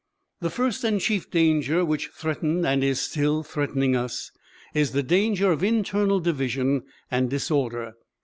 [0.39, 4.31] The first and chief danger which threatened, and is still threatening us,
[4.73, 6.81] is the danger of internal division
[7.11, 7.93] and disorder.